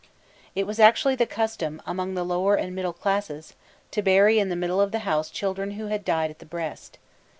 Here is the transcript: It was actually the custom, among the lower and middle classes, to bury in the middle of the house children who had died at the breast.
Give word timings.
It 0.55 0.65
was 0.65 0.79
actually 0.79 1.13
the 1.13 1.27
custom, 1.27 1.79
among 1.85 2.15
the 2.15 2.23
lower 2.25 2.55
and 2.55 2.73
middle 2.73 2.91
classes, 2.91 3.53
to 3.91 4.01
bury 4.01 4.39
in 4.39 4.49
the 4.49 4.55
middle 4.55 4.81
of 4.81 4.91
the 4.91 5.05
house 5.05 5.29
children 5.29 5.73
who 5.77 5.89
had 5.89 6.03
died 6.03 6.31
at 6.31 6.39
the 6.39 6.45
breast. 6.47 6.97